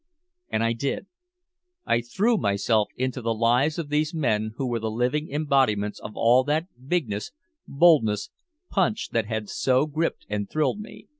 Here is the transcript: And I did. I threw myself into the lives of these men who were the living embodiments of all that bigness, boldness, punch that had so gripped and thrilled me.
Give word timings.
And 0.49 0.63
I 0.63 0.73
did. 0.73 1.05
I 1.85 2.01
threw 2.01 2.35
myself 2.35 2.89
into 2.95 3.21
the 3.21 3.35
lives 3.35 3.77
of 3.77 3.89
these 3.89 4.15
men 4.15 4.53
who 4.55 4.65
were 4.67 4.79
the 4.79 4.89
living 4.89 5.27
embodiments 5.29 5.99
of 5.99 6.13
all 6.15 6.43
that 6.45 6.65
bigness, 6.87 7.31
boldness, 7.67 8.31
punch 8.71 9.09
that 9.11 9.27
had 9.27 9.47
so 9.47 9.85
gripped 9.85 10.25
and 10.27 10.49
thrilled 10.49 10.79
me. 10.79 11.05